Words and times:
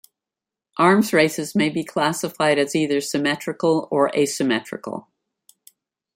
Arms 0.79 1.13
races 1.13 1.53
may 1.53 1.69
be 1.69 1.83
classified 1.83 2.57
as 2.57 2.75
either 2.75 2.99
symmetrical 3.01 3.87
or 3.91 4.09
asymmetrical. 4.17 5.07